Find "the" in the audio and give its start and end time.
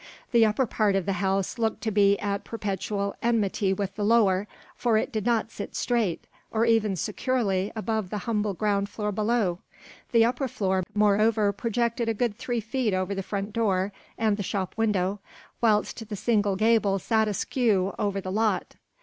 0.31-0.47, 1.05-1.13, 3.93-4.03, 8.09-8.17, 10.11-10.25, 13.13-13.21, 14.37-14.41, 16.09-16.15, 18.19-18.31